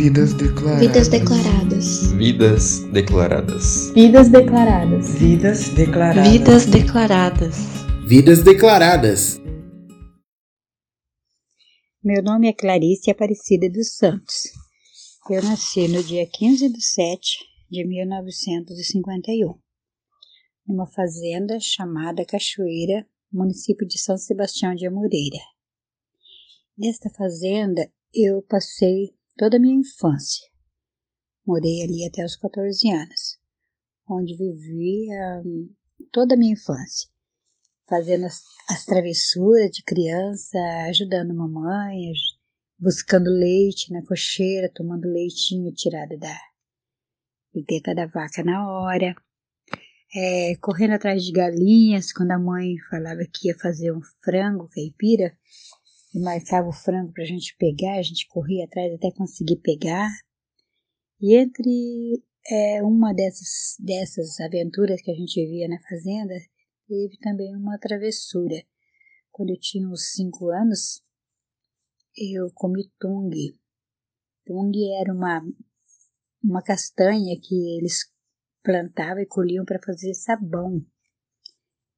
Vidas 0.00 0.32
declaradas. 0.32 0.80
Vidas 0.80 1.08
declaradas. 1.10 2.14
Vidas 2.16 2.80
declaradas. 2.90 3.92
Vidas 3.92 4.30
declaradas. 4.30 5.18
Vidas 5.20 5.74
declaradas. 5.74 6.32
Vidas 6.32 6.66
declaradas. 6.66 7.56
Vidas 8.08 8.42
declaradas. 8.42 9.40
Meu 12.02 12.22
nome 12.22 12.48
é 12.48 12.54
Clarice 12.54 13.10
Aparecida 13.10 13.68
dos 13.68 13.94
Santos. 13.94 14.44
Eu 15.28 15.42
nasci 15.42 15.86
no 15.86 16.02
dia 16.02 16.26
15 16.26 16.72
de 16.72 16.82
7 16.82 17.38
de 17.70 17.86
1951, 17.86 19.54
numa 20.66 20.86
fazenda 20.86 21.60
chamada 21.60 22.24
Cachoeira, 22.24 23.06
município 23.30 23.86
de 23.86 23.98
São 23.98 24.16
Sebastião 24.16 24.74
de 24.74 24.86
Amoreira. 24.86 25.44
Nesta 26.78 27.10
fazenda 27.10 27.86
eu 28.14 28.40
passei 28.48 29.19
toda 29.40 29.56
a 29.56 29.60
minha 29.60 29.80
infância. 29.80 30.46
Morei 31.46 31.82
ali 31.82 32.06
até 32.06 32.22
os 32.22 32.36
14 32.36 32.90
anos, 32.90 33.38
onde 34.06 34.36
vivi 34.36 35.08
um, 35.42 35.74
toda 36.12 36.34
a 36.34 36.36
minha 36.36 36.52
infância, 36.52 37.08
fazendo 37.88 38.26
as, 38.26 38.42
as 38.68 38.84
travessuras 38.84 39.70
de 39.70 39.82
criança, 39.82 40.58
ajudando 40.90 41.34
mamãe, 41.34 42.12
buscando 42.78 43.30
leite 43.30 43.90
na 43.90 44.04
cocheira, 44.04 44.70
tomando 44.74 45.08
leitinho 45.08 45.72
tirado 45.72 46.18
da 46.18 46.38
teta 47.66 47.94
da 47.94 48.04
vaca 48.04 48.44
na 48.44 48.70
hora, 48.70 49.14
é, 50.14 50.54
correndo 50.56 50.92
atrás 50.92 51.24
de 51.24 51.32
galinhas 51.32 52.12
quando 52.12 52.32
a 52.32 52.38
mãe 52.38 52.76
falava 52.90 53.20
que 53.24 53.48
ia 53.48 53.58
fazer 53.58 53.90
um 53.90 54.02
frango 54.22 54.68
caipira 54.68 55.34
e 56.14 56.20
marcava 56.20 56.68
o 56.68 56.72
frango 56.72 57.12
para 57.12 57.22
a 57.22 57.26
gente 57.26 57.56
pegar, 57.56 57.98
a 57.98 58.02
gente 58.02 58.26
corria 58.28 58.64
atrás 58.64 58.92
até 58.92 59.10
conseguir 59.12 59.56
pegar. 59.56 60.08
E 61.20 61.36
entre 61.36 62.22
é, 62.50 62.82
uma 62.82 63.12
dessas, 63.14 63.76
dessas 63.78 64.40
aventuras 64.40 65.00
que 65.02 65.10
a 65.10 65.14
gente 65.14 65.44
via 65.46 65.68
na 65.68 65.80
fazenda, 65.88 66.34
teve 66.88 67.16
também 67.18 67.54
uma 67.54 67.78
travessura. 67.78 68.56
Quando 69.30 69.50
eu 69.50 69.60
tinha 69.60 69.88
uns 69.88 70.12
5 70.14 70.50
anos, 70.50 71.02
eu 72.16 72.50
comi 72.54 72.90
tung. 72.98 73.30
Tung 74.44 74.72
era 75.00 75.12
uma, 75.12 75.42
uma 76.42 76.62
castanha 76.62 77.38
que 77.40 77.78
eles 77.78 78.10
plantavam 78.62 79.22
e 79.22 79.26
colhiam 79.26 79.64
para 79.64 79.80
fazer 79.84 80.12
sabão, 80.14 80.84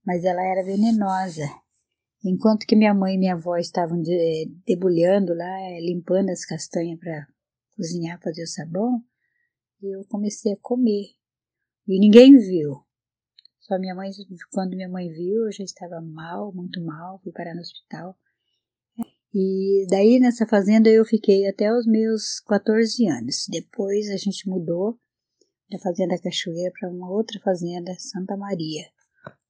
mas 0.05 0.25
ela 0.25 0.42
era 0.42 0.62
venenosa. 0.65 1.62
Enquanto 2.25 2.67
que 2.67 2.77
minha 2.77 2.95
mãe 2.95 3.15
e 3.15 3.19
minha 3.19 3.34
avó 3.34 3.56
estavam 3.56 4.01
de, 4.01 4.51
debulhando 4.67 5.34
lá, 5.34 5.59
limpando 5.81 6.31
as 6.31 6.45
castanhas 6.45 6.98
para 7.01 7.27
cozinhar, 7.77 8.20
fazer 8.23 8.45
o 8.45 8.47
sabão, 8.47 9.03
eu 9.83 10.05
comecei 10.06 10.53
a 10.53 10.56
comer. 10.61 11.06
E 11.89 11.98
ninguém 11.98 12.37
viu. 12.39 12.77
Só 13.59 13.78
minha 13.78 13.95
mãe, 13.95 14.11
quando 14.53 14.77
minha 14.77 14.89
mãe 14.89 15.11
viu, 15.11 15.47
eu 15.47 15.53
já 15.53 15.65
estava 15.65 16.00
mal, 16.00 16.53
muito 16.53 16.81
mal, 16.84 17.20
fui 17.23 17.33
parar 17.33 17.55
no 17.55 17.61
hospital. 17.61 18.17
E 19.34 19.87
daí 19.89 20.20
nessa 20.20 20.47
fazenda 20.47 20.91
eu 20.91 21.05
fiquei 21.05 21.48
até 21.48 21.73
os 21.73 21.87
meus 21.87 22.39
14 22.41 23.09
anos. 23.09 23.47
Depois 23.48 24.11
a 24.11 24.17
gente 24.17 24.48
mudou 24.48 24.98
da 25.70 25.78
Fazenda 25.78 26.20
Cachoeira 26.20 26.70
para 26.78 26.91
uma 26.91 27.11
outra 27.11 27.41
fazenda, 27.41 27.95
Santa 27.98 28.37
Maria, 28.37 28.84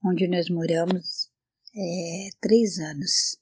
onde 0.04 0.28
nós 0.28 0.48
moramos 0.48 1.21
é, 1.74 2.28
três 2.40 2.78
anos. 2.78 3.38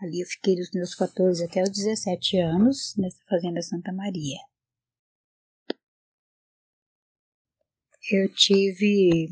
Ali 0.00 0.20
eu 0.20 0.26
fiquei 0.26 0.56
dos 0.56 0.70
meus 0.72 0.94
14 0.94 1.44
até 1.44 1.62
os 1.62 1.70
17 1.70 2.38
anos 2.38 2.94
nessa 2.96 3.22
Fazenda 3.28 3.62
Santa 3.62 3.92
Maria. 3.92 4.38
Eu 8.10 8.32
tive 8.34 9.28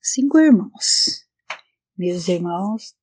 cinco 0.00 0.38
irmãos. 0.38 1.26
Meus 1.98 2.28
irmãos, 2.28 2.94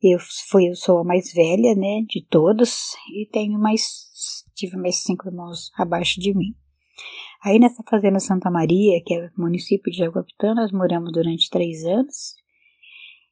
eu, 0.00 0.18
fui, 0.48 0.68
eu 0.68 0.76
sou 0.76 0.98
a 0.98 1.04
mais 1.04 1.32
velha, 1.32 1.74
né, 1.74 2.02
de 2.08 2.24
todos, 2.26 2.94
e 3.12 3.26
tenho 3.26 3.58
mais, 3.58 4.44
tive 4.54 4.76
mais 4.76 5.02
cinco 5.02 5.26
irmãos 5.26 5.72
abaixo 5.76 6.20
de 6.20 6.32
mim. 6.32 6.54
Aí 7.42 7.58
nessa 7.58 7.82
fazenda 7.82 8.20
Santa 8.20 8.50
Maria, 8.50 9.02
que 9.04 9.14
é 9.14 9.30
município 9.36 9.90
de 9.90 9.98
Jaguapitã, 9.98 10.54
nós 10.54 10.70
moramos 10.70 11.12
durante 11.12 11.50
três 11.50 11.84
anos 11.84 12.34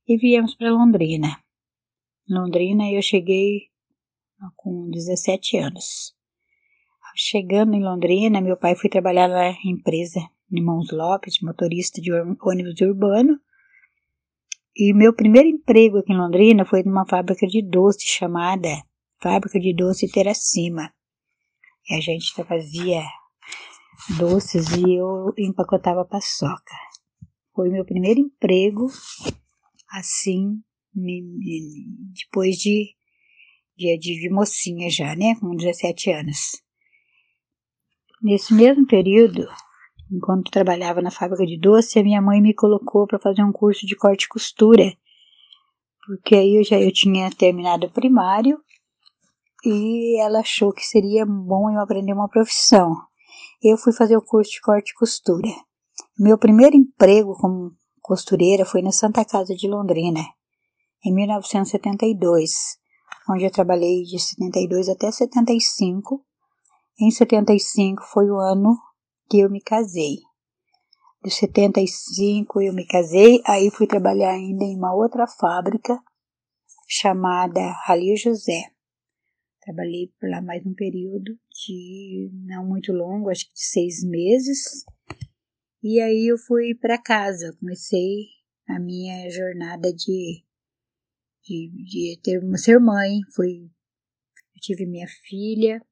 e 0.08 0.16
viemos 0.16 0.54
para 0.54 0.72
Londrina. 0.72 1.38
Londrina 2.26 2.90
eu 2.90 3.02
cheguei 3.02 3.68
com 4.56 4.88
17 4.90 5.58
anos. 5.58 6.14
Chegando 7.14 7.74
em 7.74 7.82
Londrina, 7.82 8.40
meu 8.40 8.56
pai 8.56 8.74
foi 8.74 8.88
trabalhar 8.88 9.28
na 9.28 9.50
empresa 9.64 10.20
Irmãos 10.50 10.90
Lopes, 10.90 11.40
motorista 11.42 12.00
de 12.00 12.10
ônibus 12.12 12.80
urbano. 12.80 13.38
E 14.74 14.94
meu 14.94 15.12
primeiro 15.12 15.48
emprego 15.48 15.98
aqui 15.98 16.12
em 16.12 16.16
Londrina 16.16 16.64
foi 16.64 16.82
numa 16.82 17.06
fábrica 17.06 17.46
de 17.46 17.60
doce 17.60 18.06
chamada 18.06 18.68
Fábrica 19.20 19.58
de 19.58 19.74
Doce 19.74 20.10
Teracima. 20.10 20.90
E 21.90 21.94
a 21.94 22.00
gente 22.00 22.32
fazia 22.44 23.02
doces 24.16 24.68
e 24.70 24.94
eu 24.94 25.34
empacotava 25.36 26.04
paçoca. 26.04 26.74
Foi 27.52 27.68
meu 27.68 27.84
primeiro 27.84 28.20
emprego 28.20 28.86
assim, 29.90 30.60
depois 30.94 32.56
de, 32.56 32.94
de, 33.76 33.98
de 33.98 34.30
mocinha 34.30 34.90
já, 34.90 35.14
né, 35.14 35.34
com 35.40 35.54
17 35.54 36.10
anos. 36.10 36.62
Nesse 38.22 38.52
mesmo 38.52 38.86
período, 38.86 39.46
enquanto 40.10 40.50
trabalhava 40.50 41.00
na 41.00 41.10
fábrica 41.10 41.46
de 41.46 41.58
doce, 41.58 41.98
a 41.98 42.02
minha 42.02 42.20
mãe 42.20 42.40
me 42.40 42.54
colocou 42.54 43.06
para 43.06 43.18
fazer 43.18 43.42
um 43.42 43.52
curso 43.52 43.86
de 43.86 43.94
corte 43.94 44.24
e 44.24 44.28
costura, 44.28 44.92
porque 46.06 46.34
aí 46.34 46.56
eu 46.56 46.64
já 46.64 46.80
eu 46.80 46.92
tinha 46.92 47.30
terminado 47.30 47.86
o 47.86 47.90
primário 47.90 48.58
e 49.64 50.20
ela 50.20 50.40
achou 50.40 50.72
que 50.72 50.84
seria 50.84 51.26
bom 51.26 51.70
eu 51.70 51.80
aprender 51.80 52.12
uma 52.12 52.28
profissão. 52.28 52.96
Eu 53.62 53.76
fui 53.76 53.92
fazer 53.92 54.16
o 54.16 54.22
curso 54.22 54.50
de 54.50 54.60
corte 54.60 54.90
e 54.90 54.94
costura. 54.94 55.48
Meu 56.18 56.38
primeiro 56.38 56.76
emprego 56.76 57.34
como 57.34 57.76
costureira 58.08 58.64
foi 58.64 58.80
na 58.80 58.90
Santa 58.90 59.22
Casa 59.22 59.54
de 59.54 59.68
Londrina, 59.68 60.24
em 61.04 61.14
1972, 61.14 62.78
onde 63.28 63.44
eu 63.44 63.50
trabalhei 63.50 64.02
de 64.02 64.18
72 64.18 64.88
até 64.88 65.12
75. 65.12 66.24
Em 66.98 67.10
75 67.10 68.02
foi 68.04 68.30
o 68.30 68.38
ano 68.38 68.78
que 69.28 69.40
eu 69.40 69.50
me 69.50 69.60
casei. 69.60 70.20
De 71.22 71.30
75 71.30 72.62
eu 72.62 72.72
me 72.72 72.86
casei, 72.86 73.42
aí 73.44 73.70
fui 73.70 73.86
trabalhar 73.86 74.30
ainda 74.30 74.64
em 74.64 74.74
uma 74.74 74.94
outra 74.94 75.26
fábrica 75.26 76.00
chamada 76.88 77.60
Ralio 77.84 78.16
José. 78.16 78.72
Trabalhei 79.60 80.10
por 80.18 80.30
lá 80.30 80.40
mais 80.40 80.64
um 80.64 80.72
período 80.72 81.38
de 81.66 82.30
não 82.46 82.66
muito 82.66 82.90
longo, 82.90 83.28
acho 83.28 83.44
que 83.48 83.52
de 83.52 83.64
seis 83.64 84.02
meses. 84.02 84.86
E 85.90 86.02
aí 86.02 86.26
eu 86.30 86.36
fui 86.36 86.74
para 86.74 87.00
casa, 87.00 87.56
comecei 87.58 88.26
a 88.68 88.78
minha 88.78 89.30
jornada 89.30 89.90
de, 89.90 90.44
de, 91.42 91.70
de 91.82 92.20
ter 92.22 92.42
ser 92.58 92.78
mãe. 92.78 93.20
Fui, 93.34 93.62
eu 93.62 94.60
tive 94.60 94.84
minha 94.84 95.08
filha, 95.08 95.82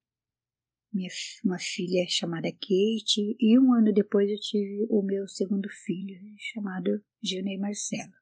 minha, 0.93 1.09
uma 1.43 1.59
filha 1.59 2.05
chamada 2.11 2.53
Kate, 2.53 3.39
e 3.41 3.59
um 3.59 3.73
ano 3.73 3.91
depois 3.91 4.31
eu 4.31 4.39
tive 4.39 4.87
o 4.91 5.01
meu 5.01 5.27
segundo 5.27 5.67
filho, 5.71 6.21
chamado 6.37 7.03
Gilney 7.23 7.57
Marcelo. 7.57 8.13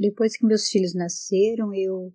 Depois 0.00 0.36
que 0.36 0.44
meus 0.44 0.68
filhos 0.68 0.96
nasceram, 0.96 1.72
eu 1.72 2.12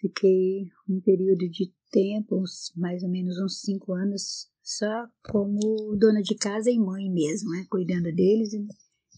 fiquei 0.00 0.70
um 0.88 0.98
período 0.98 1.46
de 1.50 1.74
tempo, 1.90 2.42
mais 2.74 3.02
ou 3.02 3.10
menos 3.10 3.38
uns 3.38 3.60
cinco 3.60 3.92
anos, 3.92 4.50
só 4.66 5.06
como 5.22 5.96
dona 5.96 6.20
de 6.20 6.34
casa 6.34 6.68
e 6.68 6.76
mãe 6.76 7.08
mesmo, 7.08 7.50
né? 7.52 7.64
cuidando 7.70 8.12
deles 8.12 8.52
e, 8.52 8.66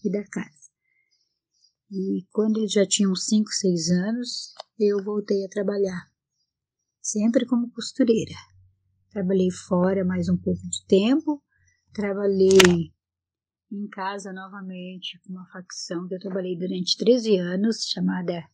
e 0.05 0.11
da 0.11 0.23
casa. 0.25 0.69
E 1.91 2.27
quando 2.31 2.59
eles 2.59 2.71
já 2.71 2.85
tinham 2.85 3.15
5, 3.15 3.49
6 3.49 3.89
anos, 3.89 4.53
eu 4.79 5.03
voltei 5.03 5.43
a 5.43 5.49
trabalhar, 5.49 6.07
sempre 7.01 7.47
como 7.47 7.71
costureira. 7.71 8.35
Trabalhei 9.09 9.49
fora 9.49 10.05
mais 10.05 10.29
um 10.29 10.37
pouco 10.37 10.61
de 10.69 10.85
tempo, 10.85 11.43
trabalhei 11.93 12.93
em 13.71 13.87
casa 13.87 14.31
novamente 14.31 15.19
com 15.21 15.33
uma 15.33 15.49
facção 15.51 16.07
que 16.07 16.13
eu 16.13 16.19
trabalhei 16.19 16.55
durante 16.55 16.95
13 16.95 17.37
anos, 17.37 17.85
chamada 17.91 18.47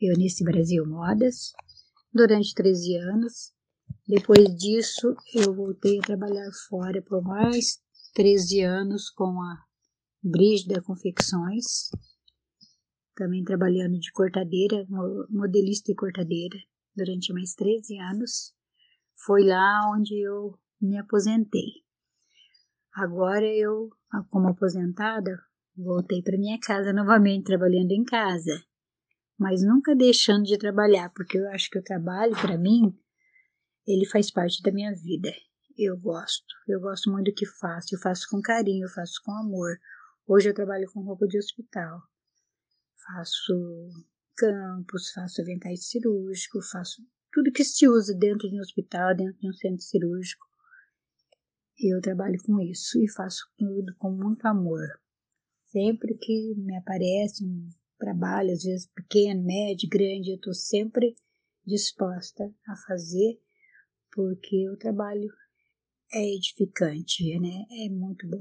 Eunice 0.00 0.42
Brasil 0.42 0.84
Modas, 0.84 1.52
durante 2.12 2.52
13 2.52 2.96
anos. 2.96 3.55
Depois 4.08 4.44
disso, 4.56 5.16
eu 5.34 5.52
voltei 5.52 5.98
a 5.98 6.02
trabalhar 6.02 6.48
fora 6.68 7.02
por 7.02 7.20
mais 7.22 7.80
13 8.14 8.62
anos 8.62 9.10
com 9.10 9.42
a 9.42 9.64
Brígida 10.22 10.80
Confecções, 10.80 11.90
também 13.16 13.42
trabalhando 13.42 13.98
de 13.98 14.12
cortadeira, 14.12 14.86
modelista 15.28 15.90
e 15.90 15.96
cortadeira, 15.96 16.56
durante 16.94 17.32
mais 17.32 17.54
13 17.54 17.98
anos. 17.98 18.54
Foi 19.26 19.42
lá 19.42 19.90
onde 19.92 20.14
eu 20.24 20.56
me 20.80 20.96
aposentei. 20.98 21.82
Agora 22.94 23.44
eu, 23.44 23.90
como 24.30 24.50
aposentada, 24.50 25.36
voltei 25.76 26.22
para 26.22 26.38
minha 26.38 26.60
casa 26.60 26.92
novamente, 26.92 27.46
trabalhando 27.46 27.90
em 27.90 28.04
casa, 28.04 28.62
mas 29.36 29.64
nunca 29.64 29.96
deixando 29.96 30.44
de 30.44 30.56
trabalhar, 30.56 31.10
porque 31.10 31.36
eu 31.38 31.50
acho 31.50 31.68
que 31.70 31.78
o 31.80 31.84
trabalho, 31.84 32.36
para 32.36 32.56
mim, 32.56 32.96
ele 33.86 34.06
faz 34.06 34.30
parte 34.30 34.62
da 34.62 34.72
minha 34.72 34.92
vida. 34.94 35.32
Eu 35.78 35.96
gosto, 35.96 36.54
eu 36.66 36.80
gosto 36.80 37.10
muito 37.10 37.30
do 37.30 37.34
que 37.34 37.46
faço, 37.46 37.94
eu 37.94 38.00
faço 38.00 38.26
com 38.30 38.40
carinho, 38.40 38.86
eu 38.86 38.90
faço 38.90 39.20
com 39.24 39.32
amor. 39.32 39.78
Hoje 40.26 40.48
eu 40.48 40.54
trabalho 40.54 40.90
com 40.92 41.02
roupa 41.02 41.26
de 41.26 41.38
hospital, 41.38 42.00
faço 43.06 43.54
campos, 44.36 45.12
faço 45.12 45.40
aventais 45.40 45.88
cirúrgicos, 45.88 46.70
faço 46.70 47.02
tudo 47.32 47.52
que 47.52 47.62
se 47.62 47.86
usa 47.86 48.14
dentro 48.14 48.48
de 48.48 48.56
um 48.56 48.60
hospital, 48.60 49.14
dentro 49.14 49.38
de 49.38 49.48
um 49.48 49.52
centro 49.52 49.82
cirúrgico. 49.82 50.46
Eu 51.78 52.00
trabalho 52.00 52.38
com 52.42 52.58
isso 52.60 52.98
e 52.98 53.12
faço 53.12 53.46
tudo 53.58 53.94
com 53.98 54.10
muito 54.10 54.46
amor. 54.46 54.88
Sempre 55.66 56.16
que 56.16 56.54
me 56.56 56.74
aparece 56.76 57.44
um 57.44 57.68
trabalho, 57.98 58.50
às 58.52 58.62
vezes 58.62 58.86
pequeno, 58.94 59.44
médio, 59.44 59.88
grande, 59.90 60.30
eu 60.30 60.36
estou 60.36 60.54
sempre 60.54 61.14
disposta 61.66 62.44
a 62.66 62.76
fazer, 62.86 63.38
porque 64.16 64.68
o 64.70 64.76
trabalho 64.78 65.28
é 66.10 66.34
edificante, 66.34 67.38
né? 67.38 67.66
É 67.70 67.90
muito 67.90 68.26
bom. 68.26 68.40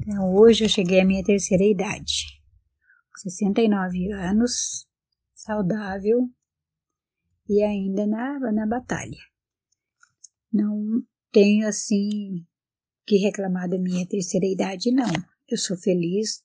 Então, 0.00 0.34
hoje 0.34 0.64
eu 0.64 0.68
cheguei 0.68 1.00
à 1.00 1.04
minha 1.04 1.22
terceira 1.22 1.62
idade, 1.62 2.24
69 3.16 4.10
anos, 4.12 4.88
saudável 5.34 6.30
e 7.46 7.62
ainda 7.62 8.06
na, 8.06 8.38
na 8.50 8.66
batalha. 8.66 9.20
Não 10.50 11.02
tenho 11.30 11.68
assim 11.68 12.46
que 13.06 13.18
reclamar 13.18 13.68
da 13.68 13.78
minha 13.78 14.06
terceira 14.06 14.46
idade, 14.46 14.90
não. 14.90 15.12
Eu 15.46 15.58
sou 15.58 15.76
feliz, 15.76 16.42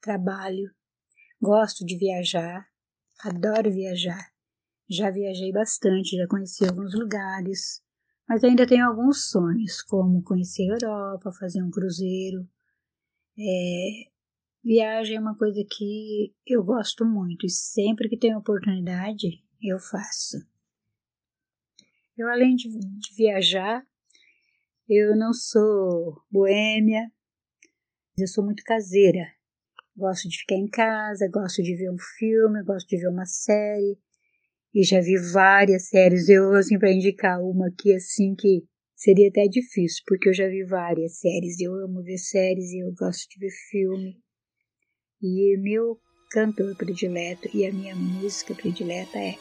trabalho, 0.00 0.68
gosto 1.40 1.86
de 1.86 1.96
viajar, 1.96 2.66
adoro 3.20 3.70
viajar. 3.70 4.32
Já 4.88 5.10
viajei 5.10 5.52
bastante, 5.52 6.16
já 6.16 6.26
conheci 6.26 6.64
alguns 6.64 6.94
lugares, 6.94 7.82
mas 8.26 8.42
ainda 8.42 8.66
tenho 8.66 8.86
alguns 8.86 9.30
sonhos, 9.30 9.82
como 9.82 10.22
conhecer 10.22 10.70
a 10.70 10.74
Europa, 10.74 11.32
fazer 11.32 11.62
um 11.62 11.70
cruzeiro. 11.70 12.48
É, 13.38 14.10
viagem 14.64 15.16
é 15.16 15.20
uma 15.20 15.36
coisa 15.36 15.62
que 15.68 16.34
eu 16.46 16.64
gosto 16.64 17.04
muito 17.04 17.44
e 17.44 17.50
sempre 17.50 18.08
que 18.08 18.16
tenho 18.16 18.38
oportunidade 18.38 19.42
eu 19.62 19.78
faço. 19.78 20.38
Eu, 22.16 22.28
além 22.28 22.56
de, 22.56 22.68
de 22.68 23.14
viajar, 23.16 23.86
eu 24.88 25.16
não 25.16 25.32
sou 25.32 26.22
boêmia, 26.30 27.12
eu 28.16 28.26
sou 28.26 28.44
muito 28.44 28.62
caseira. 28.64 29.26
Gosto 29.96 30.28
de 30.28 30.38
ficar 30.38 30.54
em 30.54 30.68
casa, 30.68 31.28
gosto 31.30 31.62
de 31.62 31.76
ver 31.76 31.90
um 31.90 31.98
filme, 31.98 32.62
gosto 32.64 32.88
de 32.88 32.96
ver 32.96 33.08
uma 33.08 33.26
série. 33.26 33.98
E 34.78 34.84
já 34.84 35.00
vi 35.00 35.18
várias 35.32 35.88
séries. 35.88 36.28
Eu, 36.28 36.54
assim, 36.54 36.78
para 36.78 36.92
indicar 36.92 37.40
uma 37.42 37.66
aqui, 37.66 37.92
assim, 37.92 38.36
que 38.36 38.62
seria 38.94 39.26
até 39.26 39.48
difícil, 39.48 40.04
porque 40.06 40.28
eu 40.28 40.32
já 40.32 40.46
vi 40.46 40.62
várias 40.62 41.18
séries. 41.18 41.58
Eu 41.58 41.74
amo 41.84 42.00
ver 42.04 42.16
séries 42.16 42.70
e 42.70 42.78
eu 42.84 42.94
gosto 42.96 43.28
de 43.28 43.40
ver 43.40 43.50
filme. 43.72 44.14
E 45.20 45.56
meu 45.58 45.98
cantor 46.30 46.76
predileto 46.76 47.48
e 47.52 47.66
a 47.66 47.72
minha 47.72 47.96
música 47.96 48.54
predileta 48.54 49.18
é 49.18 49.34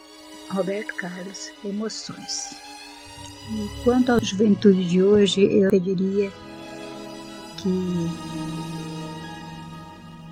Roberto 0.50 0.96
Carlos, 0.96 1.52
Emoções. 1.64 2.54
E 3.54 3.84
quanto 3.84 4.14
à 4.14 4.20
juventude 4.20 4.90
de 4.90 5.04
hoje, 5.04 5.44
eu 5.44 5.70
pediria 5.70 6.32
que 7.62 7.70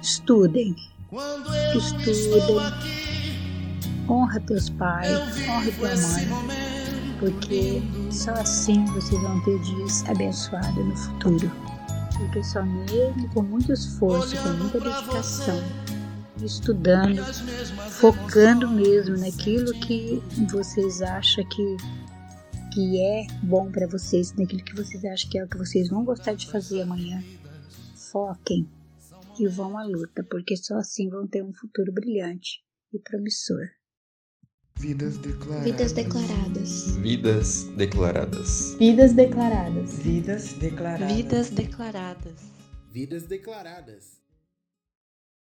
estudem, 0.02 0.76
estudem, 1.76 3.15
honra 4.10 4.40
teus 4.42 4.70
pais, 4.70 5.10
honra 5.48 5.72
tua 5.72 5.96
mãe, 5.96 6.28
porque 7.20 7.82
só 8.12 8.32
assim 8.32 8.86
vocês 8.86 9.22
vão 9.22 9.44
ter 9.44 9.60
dias 9.62 10.04
abençoados 10.10 10.86
no 10.86 10.96
futuro. 10.96 11.52
Porque 12.18 12.44
só 12.44 12.64
mesmo 12.64 13.30
com 13.34 13.42
muito 13.42 13.74
esforço, 13.74 14.38
com 14.42 14.50
muita 14.50 14.80
dedicação, 14.80 15.62
estudando, 16.42 17.22
focando 17.92 18.70
mesmo 18.70 19.18
naquilo 19.18 19.74
que 19.80 20.22
vocês 20.50 21.02
acham 21.02 21.44
que 21.50 21.78
que 22.74 23.02
é 23.02 23.26
bom 23.42 23.72
para 23.72 23.88
vocês, 23.88 24.34
naquilo 24.34 24.62
que 24.62 24.76
vocês 24.76 25.06
acham 25.06 25.30
que 25.30 25.40
é 25.40 25.46
o 25.46 25.48
que 25.48 25.58
vocês 25.58 25.90
vão 25.90 26.04
gostar 26.04 26.34
de 26.34 26.52
fazer 26.52 26.82
amanhã. 26.82 27.24
Foquem 28.12 28.70
e 29.40 29.48
vão 29.48 29.78
à 29.78 29.84
luta, 29.86 30.26
porque 30.30 30.58
só 30.58 30.76
assim 30.76 31.10
vão 31.10 31.26
ter 31.26 31.42
um 31.42 31.54
futuro 31.54 31.94
brilhante 31.94 32.62
e 32.94 33.00
promissor. 33.00 33.66
Vidas 34.82 35.22
declaradas. 35.22 35.66
Vidas 35.66 35.96
declaradas. 35.96 37.02
Vidas 37.02 37.78
declaradas. 37.78 38.76
Vidas 38.78 39.16
declaradas. 39.16 40.04
Vidas 40.04 40.60
declaradas. 40.60 41.16
Vidas 41.16 41.56
declaradas. 41.56 42.42
Vidas 42.94 43.30
declaradas. 43.30 44.25